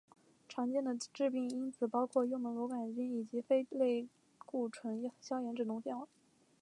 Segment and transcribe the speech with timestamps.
[0.49, 4.07] 常见的致病因子包括幽门螺旋杆菌以及非类
[4.47, 6.07] 固醇消炎止痛药。